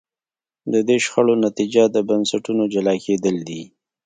[0.73, 3.61] د دې شخړو نتیجه د بنسټونو جلا کېدل دي.